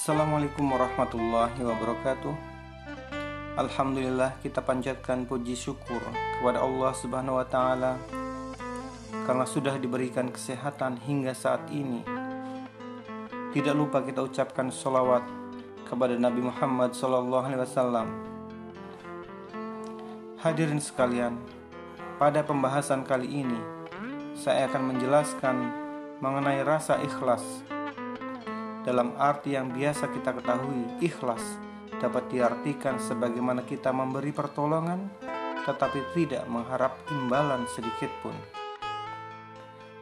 Assalamualaikum 0.00 0.64
warahmatullahi 0.64 1.60
wabarakatuh. 1.60 2.32
Alhamdulillah 3.60 4.32
kita 4.40 4.64
panjatkan 4.64 5.28
puji 5.28 5.52
syukur 5.52 6.00
kepada 6.40 6.64
Allah 6.64 6.96
subhanahu 6.96 7.36
wa 7.36 7.44
ta'ala 7.44 8.00
Karena 9.28 9.44
sudah 9.44 9.76
diberikan 9.76 10.32
kesehatan 10.32 11.04
hingga 11.04 11.36
saat 11.36 11.68
ini. 11.68 12.00
Tidak 13.52 13.76
lupa 13.76 14.00
kita 14.00 14.24
ucapkan 14.24 14.72
salawat 14.72 15.20
kepada 15.84 16.16
Nabi 16.16 16.48
Muhammad 16.48 16.96
wasallam. 17.60 18.08
Hadirin 20.40 20.80
sekalian, 20.80 21.36
pada 22.16 22.40
pembahasan 22.40 23.04
kali 23.04 23.44
ini 23.44 23.60
saya 24.32 24.64
akan 24.64 24.96
menjelaskan 24.96 25.56
mengenai 26.24 26.64
rasa 26.64 26.96
ikhlas 27.04 27.68
dalam 28.80 29.12
arti 29.20 29.52
yang 29.52 29.68
biasa 29.68 30.08
kita 30.08 30.32
ketahui, 30.40 31.04
ikhlas 31.04 31.42
dapat 32.00 32.32
diartikan 32.32 32.96
sebagaimana 32.96 33.60
kita 33.68 33.92
memberi 33.92 34.32
pertolongan 34.32 35.12
tetapi 35.68 36.00
tidak 36.16 36.48
mengharap 36.48 36.96
imbalan 37.12 37.68
sedikit 37.68 38.08
pun. 38.24 38.32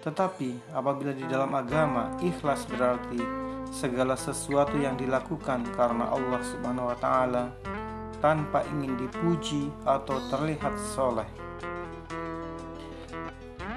Tetapi 0.00 0.72
apabila 0.72 1.12
di 1.12 1.26
dalam 1.26 1.52
agama 1.52 2.14
ikhlas 2.22 2.64
berarti 2.70 3.20
segala 3.68 4.16
sesuatu 4.16 4.78
yang 4.78 4.96
dilakukan 4.96 5.66
karena 5.76 6.08
Allah 6.08 6.40
Subhanahu 6.40 6.88
wa 6.88 6.96
taala 6.96 7.44
tanpa 8.22 8.64
ingin 8.70 8.96
dipuji 8.96 9.68
atau 9.84 10.16
terlihat 10.32 10.72
soleh. 10.96 11.28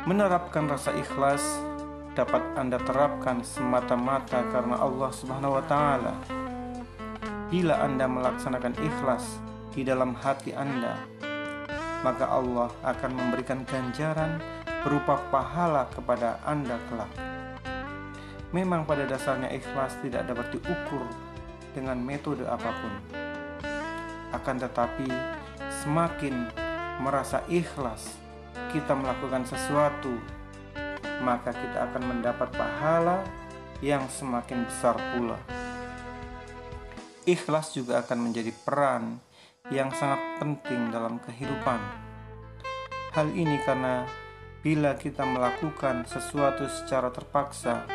Menerapkan 0.04 0.68
rasa 0.68 0.92
ikhlas 0.96 1.44
dapat 2.14 2.46
Anda 2.54 2.78
terapkan 2.78 3.42
semata-mata 3.42 4.46
karena 4.54 4.78
Allah 4.78 5.10
Subhanahu 5.10 5.58
wa 5.58 5.64
taala. 5.66 6.14
Bila 7.50 7.82
Anda 7.82 8.06
melaksanakan 8.06 8.78
ikhlas 8.78 9.42
di 9.74 9.82
dalam 9.82 10.14
hati 10.14 10.54
Anda, 10.54 10.94
maka 12.06 12.30
Allah 12.30 12.70
akan 12.86 13.12
memberikan 13.18 13.66
ganjaran 13.66 14.38
berupa 14.86 15.18
pahala 15.34 15.90
kepada 15.90 16.38
Anda 16.46 16.78
kelak. 16.90 17.10
Memang 18.54 18.86
pada 18.86 19.10
dasarnya 19.10 19.50
ikhlas 19.50 19.98
tidak 20.06 20.30
dapat 20.30 20.54
diukur 20.54 21.10
dengan 21.74 21.98
metode 21.98 22.46
apa 22.46 22.70
pun. 22.78 22.94
Akan 24.30 24.62
tetapi, 24.62 25.10
semakin 25.82 26.46
merasa 27.02 27.42
ikhlas 27.50 28.22
kita 28.70 28.94
melakukan 28.94 29.50
sesuatu 29.50 30.14
maka 31.24 31.56
kita 31.56 31.90
akan 31.90 32.04
mendapat 32.04 32.52
pahala 32.52 33.24
yang 33.80 34.04
semakin 34.12 34.68
besar 34.68 35.00
pula. 35.16 35.40
Ikhlas 37.24 37.72
juga 37.72 38.04
akan 38.04 38.30
menjadi 38.30 38.52
peran 38.52 39.24
yang 39.72 39.88
sangat 39.96 40.20
penting 40.44 40.92
dalam 40.92 41.24
kehidupan. 41.24 41.80
Hal 43.16 43.32
ini 43.32 43.64
karena 43.64 44.04
bila 44.60 45.00
kita 45.00 45.24
melakukan 45.24 46.04
sesuatu 46.04 46.68
secara 46.68 47.08
terpaksa, 47.16 47.88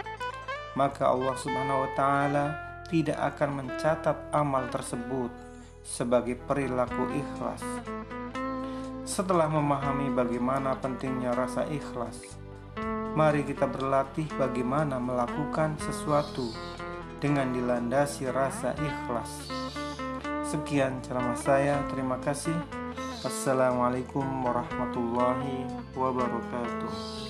maka 0.72 1.12
Allah 1.12 1.36
Subhanahu 1.36 1.84
wa 1.84 1.90
taala 1.92 2.46
tidak 2.88 3.20
akan 3.36 3.64
mencatat 3.64 4.32
amal 4.32 4.64
tersebut 4.72 5.28
sebagai 5.84 6.36
perilaku 6.36 7.08
ikhlas. 7.12 7.60
Setelah 9.08 9.48
memahami 9.48 10.12
bagaimana 10.12 10.76
pentingnya 10.76 11.32
rasa 11.32 11.64
ikhlas, 11.68 12.20
Mari 13.19 13.42
kita 13.42 13.66
berlatih 13.66 14.30
bagaimana 14.38 15.02
melakukan 15.02 15.74
sesuatu 15.83 16.55
dengan 17.19 17.50
dilandasi 17.50 18.30
rasa 18.30 18.78
ikhlas. 18.78 19.50
Sekian 20.47 21.03
ceramah 21.03 21.34
saya, 21.34 21.82
terima 21.91 22.22
kasih. 22.22 22.54
Assalamualaikum 23.26 24.22
warahmatullahi 24.22 25.66
wabarakatuh. 25.98 27.28